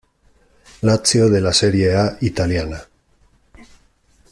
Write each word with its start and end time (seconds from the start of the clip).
Lazio 0.81 1.29
de 1.29 1.41
la 1.41 1.53
Serie 1.53 1.95
A 1.95 2.17
italiana. 2.21 2.81